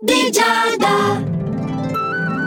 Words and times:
di 0.00 0.30
Giada. 0.30 1.57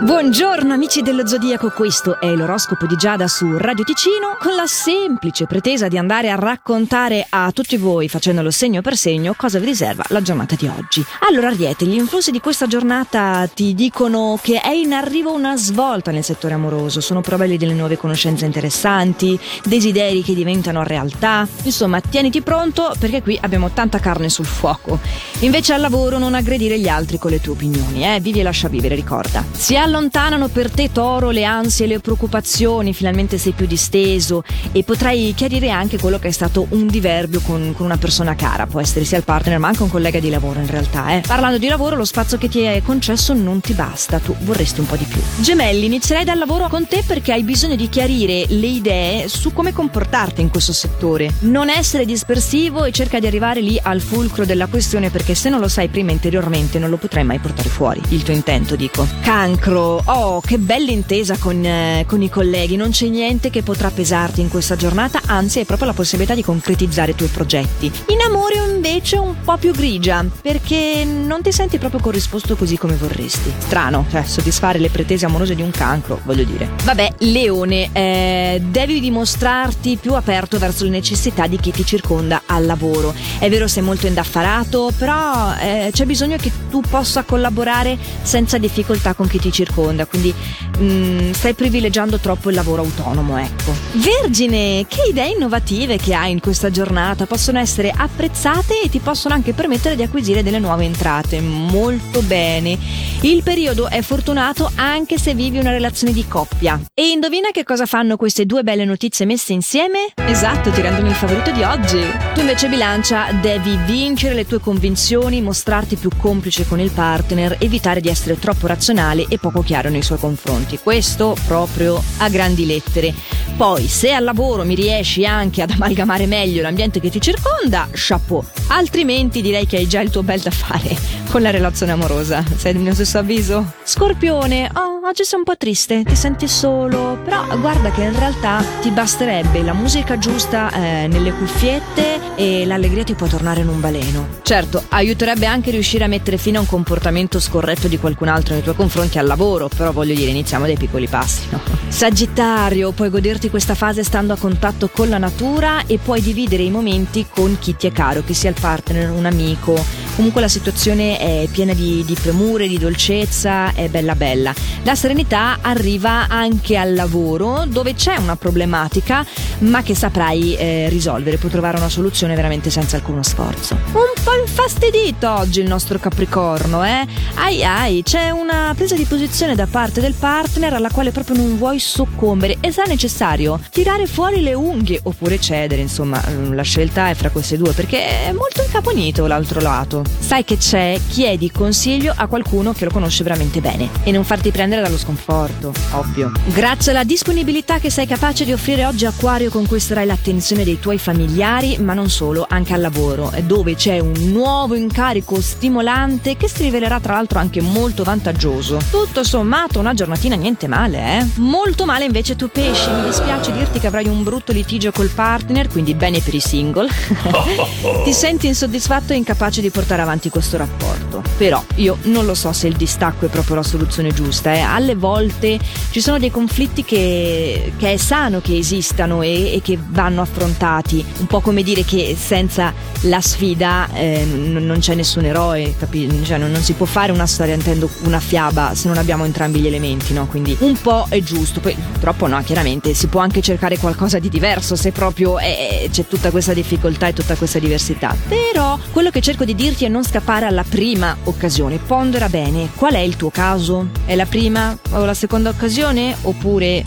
Buongiorno 0.04 0.74
amici 0.74 1.04
dello 1.04 1.28
Zodiaco, 1.28 1.70
questo 1.70 2.20
è 2.20 2.34
l'oroscopo 2.34 2.88
di 2.88 2.96
Giada 2.96 3.28
su 3.28 3.56
Radio 3.56 3.84
Ticino 3.84 4.36
con 4.40 4.56
la 4.56 4.66
semplice 4.66 5.46
pretesa 5.46 5.88
di 5.90 5.96
andare 5.96 6.32
a 6.32 6.36
raccontare 6.36 7.24
a 7.30 7.52
tutti 7.52 7.78
voi, 7.78 8.10
facendolo 8.10 8.50
segno 8.50 8.82
per 8.82 8.98
segno, 8.98 9.36
cosa 9.38 9.60
vi 9.60 9.66
riserva 9.66 10.04
la 10.08 10.24
giornata 10.24 10.56
di 10.56 10.66
oggi. 10.66 11.06
Allora 11.30 11.50
Ariete, 11.50 11.86
gli 11.86 11.94
influssi 11.94 12.32
di 12.32 12.40
questa 12.40 12.66
giornata 12.66 13.46
ti 13.54 13.76
dicono 13.76 14.40
che 14.42 14.60
è 14.60 14.72
in 14.72 14.94
arrivo 14.94 15.36
una 15.36 15.56
svolta 15.56 16.10
nel 16.10 16.24
settore 16.24 16.56
amoroso, 16.56 17.00
sono 17.00 17.22
probabili 17.22 17.60
delle 17.60 17.76
nuove 17.76 17.98
conoscenze 17.98 18.46
interessanti, 18.46 19.40
desideri 19.64 20.24
che 20.24 20.34
diventano 20.34 20.82
realtà, 20.82 21.48
insomma 21.62 22.02
tieniti 22.02 22.42
pronto 22.42 22.92
perché 22.98 23.22
qui 23.22 23.38
abbiamo 23.40 23.70
tanta 23.70 24.00
carne 24.00 24.30
sul 24.30 24.48
fuoco. 24.48 24.98
Invece 25.42 25.74
al 25.74 25.82
lavoro 25.82 26.18
non 26.18 26.34
aggredire 26.34 26.80
gli 26.80 26.88
altri 26.88 27.20
con 27.20 27.30
le 27.30 27.40
tue 27.40 27.54
opinioni, 27.54 28.04
eh? 28.04 28.20
vivi 28.20 28.40
e 28.40 28.44
lascia 28.44 28.68
vivere, 28.68 28.96
ricorda. 28.96 29.46
Si 29.52 29.76
allontanano 29.92 30.48
per 30.48 30.72
te 30.72 30.90
toro 30.94 31.32
le 31.32 31.44
ansie 31.44 31.86
le 31.86 32.00
preoccupazioni, 32.00 32.94
finalmente 32.94 33.38
sei 33.38 33.52
più 33.52 33.66
disteso 33.68 34.42
e 34.72 34.84
potrai 34.84 35.34
chiarire 35.36 35.70
anche 35.70 36.00
quello 36.00 36.18
che 36.18 36.30
è 36.30 36.32
stato 36.32 36.66
un 36.70 36.88
diverbio 36.88 37.42
con, 37.42 37.74
con, 37.76 37.86
una 37.86 37.98
persona 37.98 38.34
cara, 38.36 38.68
può 38.68 38.80
essere 38.80 39.04
sia 39.04 39.18
il 39.18 39.26
partner 39.26 39.60
ma 39.60 39.68
anche 39.68 39.84
un 39.84 39.90
collega 39.90 40.20
di 40.20 40.30
lavoro 40.30 40.62
in 40.62 40.70
realtà. 40.70 41.18
Eh. 41.18 41.24
Parlando 41.28 41.58
di 41.58 41.68
lavoro 41.68 41.98
lo 41.98 42.06
spazio 42.06 42.38
che 42.38 42.48
ti 42.48 42.62
è 42.62 42.82
concesso 42.82 43.34
non 43.34 43.60
ti 43.60 43.74
basta, 43.74 44.20
tu 44.20 44.34
vorresti 44.40 44.80
un 44.80 44.86
po' 44.86 44.96
di 44.96 45.04
più. 45.04 45.22
Gemelli, 45.42 45.86
inizierei 45.86 46.24
dal 46.24 46.38
lavoro 46.38 46.70
con 46.70 46.88
te 46.88 47.04
perché 47.06 47.34
hai 47.34 47.44
bisogno 47.44 47.76
di 47.76 47.90
chiarire 47.90 48.46
le 48.48 48.68
idee 48.68 49.28
su 49.28 49.52
come 49.52 49.74
comportarti 49.74 50.40
in 50.40 50.50
questo 50.50 50.72
settore. 50.72 51.34
Non 51.40 51.70
essere 51.70 52.06
dispersivo 52.06 52.86
e 52.86 52.92
cerca 52.92 53.20
di 53.20 53.28
arrivare 53.28 53.60
lì 53.60 53.78
al 53.82 54.00
fulcro 54.00 54.46
della 54.46 54.68
questione 54.68 55.10
perché 55.10 55.36
se 55.36 55.50
non 55.50 55.60
lo 55.60 55.68
sai 55.68 55.90
prima 55.90 56.12
interiormente 56.12 56.80
non 56.80 56.90
lo 56.90 56.98
potrai 56.98 57.26
mai 57.26 57.40
portare 57.40 57.68
fuori. 57.68 58.02
Il 58.10 58.24
tuo 58.24 58.34
intento, 58.34 58.78
dico. 58.78 59.06
Cancro 59.22 59.81
oh, 59.82 60.42
che 60.42 60.58
bella 60.58 60.92
intesa 60.92 61.38
con, 61.38 61.64
eh, 61.66 62.06
con, 62.08 62.22
i 62.22 62.30
colleghi, 62.30 62.76
non 62.76 62.92
c'è 62.92 63.08
niente 63.08 63.50
che 63.50 63.64
potrà 63.64 63.90
pesarti 63.90 64.42
in 64.42 64.50
questa 64.50 64.76
giornata, 64.76 65.22
anzi 65.26 65.60
hai 65.60 65.66
proprio 65.66 65.88
la 65.88 65.94
possibilità 65.94 66.36
di 66.36 66.44
concretizzare 66.44 67.12
i 67.12 67.16
tuoi 67.16 67.30
progetti. 67.30 67.92
In 68.08 68.22
amore 68.22 68.56
invece 68.74 69.18
un 69.18 69.36
po' 69.44 69.58
più 69.58 69.72
grigia, 69.72 70.24
perché 70.42 71.04
non 71.06 71.42
ti 71.42 71.52
senti 71.52 71.78
proprio 71.78 72.00
corrisposto 72.00 72.56
così 72.56 72.78
come 72.78 72.96
vorresti. 72.96 73.52
Strano, 73.58 74.06
cioè 74.10 74.24
soddisfare 74.24 74.80
le 74.80 74.90
pretese 74.90 75.26
amorose 75.26 75.56
di 75.56 75.62
un 75.62 75.72
cancro, 75.72 76.20
voglio 76.24 76.44
dire. 76.44 76.70
Vabbè, 76.84 77.14
Leone, 77.20 77.90
eh, 77.92 78.62
devi 78.64 79.00
dimostrarti 79.00 79.98
più 80.00 80.14
aperto 80.14 80.58
verso 80.58 80.84
le 80.84 80.92
necessità 80.92 81.48
di 81.48 81.58
chi 81.58 81.72
ti 81.72 81.86
circonda 81.86 82.44
al 82.46 82.66
lavoro. 82.66 83.14
È 83.40 83.50
vero 83.50 83.68
sei 83.68 83.84
molto 83.84 84.08
indaffarato, 84.08 84.92
però 84.98 85.56
eh, 85.60 85.90
c'è 85.92 86.06
bisogno 86.06 86.38
che 86.38 86.52
tu 86.70 86.82
possa 86.82 87.24
collaborare 87.24 87.98
senza 88.22 88.58
difficoltà 88.58 89.14
con 89.14 89.28
chi 89.28 89.40
ti 89.40 89.52
circonda 89.52 89.70
circonda, 89.72 90.06
quindi 90.06 90.34
mh, 90.78 90.84
mm, 90.84 91.32
stai 91.32 91.54
privilegiando 91.54 92.20
troppo 92.20 92.50
il 92.50 92.56
lavoro 92.56 92.84
autonomo, 92.84 93.38
ecco. 93.38 93.74
Vergine, 93.94 94.86
che 94.88 95.08
idee 95.10 95.30
innovative 95.30 95.98
che 95.98 96.14
hai 96.14 96.32
in 96.32 96.42
questa 96.42 96.70
giornata 96.70 97.26
possono 97.26 97.60
essere 97.60 97.92
apprezzate 97.96 98.82
e 98.84 98.90
ti 98.90 99.00
possono 99.00 99.34
anche 99.34 99.54
permettere 99.54 99.96
di 99.96 100.04
acquisire 100.04 100.44
delle 100.44 100.60
nuove 100.60 100.84
entrate. 100.84 101.40
Molto 101.40 102.22
bene. 102.22 102.78
Il 103.22 103.44
periodo 103.44 103.88
è 103.88 104.02
fortunato 104.02 104.70
anche 104.76 105.18
se 105.18 105.34
vivi 105.34 105.58
una 105.58 105.72
relazione 105.72 106.12
di 106.12 106.28
coppia. 106.28 106.80
E 106.94 107.10
indovina 107.10 107.50
che 107.52 107.64
cosa 107.64 107.86
fanno 107.86 108.18
queste 108.18 108.46
due 108.46 108.64
belle 108.64 108.86
notizie 108.86 109.26
messe 109.26 109.54
insieme? 109.54 110.12
Esatto, 110.16 110.72
ti 110.72 110.82
rendono 110.82 111.08
il 111.08 111.16
favorito 111.16 111.52
di 111.52 111.64
oggi. 111.64 112.00
Tu 112.34 112.40
invece 112.42 112.68
bilancia, 112.68 113.32
devi 113.34 113.78
vincere 113.86 114.34
le 114.34 114.46
tue 114.46 114.60
convinzioni, 114.60 115.42
mostrarti 115.42 115.96
più 115.96 116.10
complice 116.18 116.68
con 116.68 116.80
il 116.80 116.92
partner, 116.92 117.58
evitare 117.60 118.02
di 118.02 118.10
essere 118.10 118.40
troppo 118.40 118.68
razionale 118.68 119.26
e 119.30 119.38
poco 119.38 119.51
chiaro 119.60 119.90
nei 119.90 120.02
suoi 120.02 120.18
confronti. 120.18 120.80
Questo 120.80 121.36
proprio 121.46 122.02
a 122.18 122.30
grandi 122.30 122.66
lettere. 122.66 123.14
Poi, 123.58 123.88
se 123.88 124.14
al 124.14 124.24
lavoro 124.24 124.64
mi 124.64 124.76
riesci 124.76 125.26
anche 125.26 125.62
ad 125.62 125.72
amalgamare 125.72 126.26
meglio 126.26 126.62
l'ambiente 126.62 127.00
che 127.00 127.10
ti 127.10 127.20
circonda, 127.20 127.90
chapeau. 127.92 128.44
Altrimenti 128.68 129.42
direi 129.42 129.66
che 129.68 129.78
hai 129.78 129.88
già 129.88 130.00
il 130.00 130.10
tuo 130.10 130.24
bel 130.24 130.40
da 130.40 130.52
fare 130.52 131.21
con 131.32 131.42
la 131.42 131.50
relazione 131.50 131.94
amorosa. 131.94 132.44
Sei 132.58 132.74
del 132.74 132.82
mio 132.82 132.94
stesso 132.94 133.18
avviso? 133.18 133.74
Scorpione, 133.84 134.70
oh, 134.74 135.08
oggi 135.08 135.24
sei 135.24 135.40
un 135.40 135.46
po' 135.46 135.56
triste, 135.56 136.04
ti 136.04 136.16
senti 136.16 136.46
solo, 136.46 137.18
però 137.24 137.46
guarda 137.58 137.90
che 137.90 138.04
in 138.04 138.18
realtà 138.18 138.62
ti 138.82 138.90
basterebbe 138.90 139.64
la 139.64 139.72
musica 139.72 140.18
giusta 140.18 140.70
eh, 140.74 141.08
nelle 141.08 141.32
cuffiette 141.32 142.36
e 142.36 142.66
l'allegria 142.66 143.06
ti 143.06 143.14
può 143.14 143.28
tornare 143.28 143.62
in 143.62 143.70
un 143.70 143.80
baleno. 143.80 144.28
Certo, 144.42 144.84
aiuterebbe 144.90 145.46
anche 145.46 145.72
riuscire 145.72 146.04
a 146.04 146.08
mettere 146.08 146.38
fine 146.38 146.58
a 146.58 146.60
un 146.60 146.66
comportamento 146.66 147.40
scorretto 147.40 147.88
di 147.88 147.98
qualcun 147.98 148.28
altro 148.28 148.54
nei 148.54 148.64
tuoi 148.64 148.76
confronti 148.76 149.18
al 149.18 149.26
lavoro, 149.26 149.70
però 149.70 149.94
voglio 149.94 150.14
dire, 150.14 150.32
iniziamo 150.32 150.66
dai 150.66 150.78
piccoli 150.78 151.08
passi, 151.08 151.44
no? 151.50 151.62
Sagittario, 151.88 152.92
puoi 152.92 153.10
goderti 153.10 153.50
questa 153.50 153.76
fase 153.76 154.04
stando 154.04 154.34
a 154.34 154.38
contatto 154.38 154.90
con 154.90 155.08
la 155.08 155.18
natura 155.18 155.86
e 155.86 155.98
puoi 155.98 156.20
dividere 156.20 156.64
i 156.64 156.70
momenti 156.70 157.26
con 157.30 157.58
chi 157.58 157.76
ti 157.78 157.88
è 157.88 157.92
caro, 157.94 158.22
che 158.22 158.34
sia 158.34 158.50
il 158.50 158.58
partner, 158.60 159.12
un 159.12 159.26
amico. 159.26 160.01
Comunque 160.16 160.42
la 160.42 160.48
situazione 160.48 161.18
è 161.18 161.48
piena 161.52 161.74
di, 161.74 162.04
di 162.06 162.14
premure, 162.14 162.68
di 162.68 162.78
dolcezza, 162.78 163.74
è 163.74 163.88
bella 163.90 164.16
bella. 164.16 164.54
La 164.84 164.96
serenità 164.96 165.60
arriva 165.62 166.28
anche 166.28 166.78
al 166.78 166.94
lavoro 166.94 167.64
dove 167.68 167.94
c'è 167.94 168.18
una 168.18 168.36
problematica 168.36 169.26
ma 169.60 169.84
che 169.84 169.96
saprai 169.96 170.56
eh, 170.56 170.90
risolvere, 170.90 171.38
puoi 171.38 171.52
trovare 171.52 171.78
una 171.78 171.90
soluzione 171.90 172.36
veramente 172.36 172.70
senza 172.70 172.98
alcuno 172.98 173.24
sforzo. 173.24 173.76
Un 173.94 174.24
po' 174.24 174.34
infastidito 174.40 175.30
oggi 175.30 175.60
il 175.60 175.68
nostro 175.68 176.00
Capricorno, 176.00 176.84
eh? 176.84 177.06
Ai 177.36 177.64
ai, 177.64 178.04
c'è 178.04 178.30
una 178.30 178.74
presa 178.76 178.96
di 178.96 179.06
posizione 179.06 179.56
da 179.56 179.68
parte 179.68 180.02
del 180.02 180.14
partner 180.14 180.74
alla 180.74 180.90
quale 180.90 181.12
proprio 181.12 181.38
non 181.38 181.58
vuoi 181.58 181.80
soccombere 181.80 182.58
e 182.60 182.72
sarà 182.72 182.88
necessario 182.88 183.60
tirare 183.70 184.06
fuori 184.08 184.42
le 184.42 184.54
unghie 184.54 185.00
oppure 185.04 185.40
cedere, 185.40 185.82
insomma, 185.82 186.22
mm, 186.28 186.54
la 186.54 186.64
scelta 186.64 187.10
è 187.10 187.14
fra 187.14 187.30
queste 187.30 187.58
due 187.58 187.74
perché 187.74 188.28
è 188.28 188.32
molto 188.32 188.62
incaponito 188.64 189.28
l'altro 189.28 189.60
lato. 189.62 190.01
Sai 190.20 190.44
che 190.44 190.58
c'è, 190.58 191.00
chiedi 191.08 191.52
consiglio 191.52 192.14
a 192.16 192.28
qualcuno 192.28 192.74
che 192.74 192.86
lo 192.86 192.92
conosce 192.92 193.24
veramente 193.24 193.62
bene 193.62 193.90
e 194.04 194.12
non 194.12 194.24
farti 194.24 194.52
prendere 194.52 194.82
dallo 194.82 194.98
sconforto, 194.98 195.74
ovvio. 195.92 196.32
Grazie 196.46 196.92
alla 196.92 197.04
disponibilità 197.04 197.80
che 197.80 197.90
sei 197.90 198.08
capace 198.08 198.46
di 198.46 198.54
offrire 198.54 198.86
oggi 198.86 199.06
Acquario 199.06 199.50
conquisterai 199.50 200.06
l'attenzione 200.06 200.64
dei 200.64 200.80
tuoi 200.80 200.98
familiari, 200.98 201.78
ma 201.80 201.94
non 201.94 202.10
solo, 202.10 202.46
anche 202.48 202.74
al 202.74 202.82
lavoro, 202.82 203.32
dove 203.44 203.76
c'è 203.76 204.00
un 204.00 204.14
nuovo 204.32 204.76
incarico 204.76 205.42
stimolante 205.42 206.38
che 206.38 206.48
si 206.48 206.64
rivelerà 206.64 207.00
tra 207.00 207.14
l'altro 207.14 207.40
anche 207.40 207.62
molto 207.62 208.04
vantaggioso. 208.04 208.80
Tutto 208.90 209.24
sommato 209.24 209.80
una 209.80 209.94
giornatina 209.94 210.36
niente 210.36 210.68
male, 210.68 211.20
eh? 211.20 211.26
Molto 211.36 211.86
male 211.86 212.06
invece 212.06 212.36
tu 212.36 212.50
pesci, 212.50 212.90
mi 212.90 213.04
dispiace 213.04 213.52
dirti 213.52 213.80
che 213.80 213.88
avrai 213.88 214.08
un 214.08 214.24
brutto 214.24 214.52
litigio 214.52 214.92
col 214.92 215.10
partner, 215.10 215.68
quindi 215.68 215.94
bene 215.94 216.20
per 216.20 216.34
i 216.34 216.40
single. 216.40 216.88
Ti 218.04 218.14
senti 218.14 218.48
insoddisfatto 218.48 219.14
e 219.14 219.18
incapace 219.18 219.62
di 219.62 219.70
portare 219.70 219.91
avanti 220.00 220.30
questo 220.30 220.58
rapporto. 220.58 221.22
Però 221.38 221.64
io 221.76 221.98
non 222.04 222.26
lo 222.26 222.34
so 222.34 222.54
se 222.54 222.68
il 222.68 222.76
distacco 222.76 223.26
è 223.26 223.30
proprio 223.30 223.56
la 223.56 223.64
soluzione 223.64 224.14
giusta, 224.14 224.54
eh? 224.54 224.60
Alle 224.60 224.96
volte 224.96 225.60
ci 225.90 226.02
sono 226.02 226.20
dei 226.20 226.32
conflitti 226.32 226.84
che, 226.84 227.74
che 227.78 227.94
è 227.94 227.98
sano 227.98 228.40
che 228.42 228.58
esistano 228.58 229.22
e 229.22 229.32
e, 229.32 229.62
che 229.62 229.78
vanno 229.82 230.22
affrontati. 230.22 231.04
Un 231.20 231.28
po' 231.28 231.42
come 231.42 231.64
dire 231.64 231.84
che 231.84 232.16
senza 232.20 232.74
la 233.02 233.22
sfida 233.22 233.90
eh, 233.94 234.24
n- 234.24 234.66
non 234.66 234.80
c'è 234.80 234.96
nessun 234.96 235.26
eroe, 235.26 235.76
cioè, 236.24 236.38
non, 236.38 236.52
non, 236.52 236.62
si 236.62 236.74
può 236.74 236.86
fare 236.86 237.12
una 237.12 237.26
storia, 237.26 237.56
intendo 237.56 237.90
una 238.04 238.20
fiaba, 238.20 238.74
se 238.76 238.88
non 238.88 238.98
abbiamo 238.98 239.26
entrambi 239.26 239.60
gli 239.60 239.68
elementi, 239.68 240.14
no? 240.14 240.28
Quindi 240.28 240.56
un 240.60 240.80
po' 240.80 241.06
è 241.10 241.22
giusto, 241.22 241.60
poi 241.60 241.76
troppo 242.00 242.28
no, 242.28 242.42
chiaramente 242.44 242.94
si 242.94 243.08
può 243.08 243.22
anche 243.22 243.42
cercare 243.42 243.78
qualcosa 243.78 244.20
di 244.20 244.30
diverso 244.30 244.76
se 244.76 244.92
proprio 244.92 245.40
è, 245.40 245.88
c'è 245.92 246.08
tutta 246.08 246.32
questa 246.32 246.54
difficoltà 246.54 247.08
e 247.08 247.14
tutta 247.14 247.36
questa 247.36 247.60
diversità. 247.60 248.16
Però 248.28 248.78
quello 248.92 249.10
che 249.10 249.22
cerco 249.22 249.46
di 249.46 249.56
dirti 249.56 249.81
è 249.86 249.90
non 249.90 250.04
scappare 250.04 250.46
alla 250.46 250.64
prima 250.64 251.16
occasione, 251.24 251.78
pondera 251.78 252.30
bene 252.30 252.70
qual 252.76 252.94
è 252.94 253.00
il 253.00 253.16
tuo 253.16 253.30
caso? 253.30 253.90
È 254.06 254.16
la 254.16 254.26
prima 254.26 254.78
o 254.92 255.06
la 255.06 255.14
seconda 255.14 255.50
occasione? 255.50 256.16
Oppure 256.24 256.84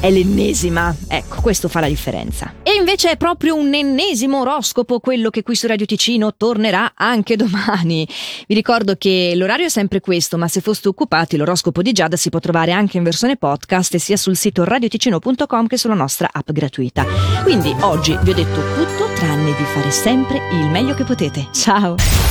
è 0.00 0.10
l'ennesima? 0.10 0.94
Ecco, 1.08 1.40
questo 1.40 1.68
fa 1.68 1.80
la 1.80 1.88
differenza. 1.88 2.54
E 2.62 2.74
invece 2.74 3.10
è 3.10 3.16
proprio 3.16 3.56
un 3.56 3.74
ennesimo 3.74 4.40
oroscopo 4.40 5.00
quello 5.00 5.30
che 5.30 5.42
qui 5.42 5.54
su 5.54 5.66
Radio 5.66 5.86
Ticino 5.86 6.34
tornerà 6.36 6.92
anche 6.94 7.36
domani. 7.36 8.06
Vi 8.46 8.54
ricordo 8.54 8.94
che 8.96 9.32
l'orario 9.34 9.66
è 9.66 9.70
sempre 9.70 10.00
questo, 10.00 10.36
ma 10.38 10.48
se 10.48 10.60
foste 10.60 10.88
occupati 10.88 11.36
l'oroscopo 11.36 11.82
di 11.82 11.92
Giada 11.92 12.16
si 12.16 12.30
può 12.30 12.38
trovare 12.38 12.72
anche 12.72 12.96
in 12.96 13.02
versione 13.02 13.36
podcast 13.36 13.96
sia 13.96 14.16
sul 14.16 14.36
sito 14.36 14.64
radioticino.com 14.64 15.66
che 15.66 15.76
sulla 15.76 15.94
nostra 15.94 16.28
app 16.30 16.50
gratuita. 16.50 17.04
Quindi 17.42 17.74
oggi 17.80 18.16
vi 18.22 18.30
ho 18.30 18.34
detto 18.34 18.60
tutto 18.74 19.12
tranne 19.14 19.54
di 19.56 19.64
fare 19.64 19.90
sempre 19.90 20.40
il 20.52 20.68
meglio 20.68 20.94
che 20.94 21.04
potete. 21.04 21.48
Ciao! 21.52 22.26